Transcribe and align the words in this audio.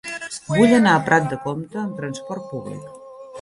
Vull 0.53 0.71
anar 0.77 0.93
a 0.99 1.03
Prat 1.09 1.27
de 1.33 1.39
Comte 1.43 1.79
amb 1.83 2.01
trasport 2.01 2.49
públic. 2.55 2.91